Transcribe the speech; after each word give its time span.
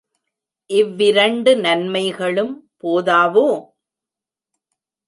இவ்விரண்டு 0.69 1.51
நன்மைகளும் 1.57 2.53
போதாவோ? 2.79 3.47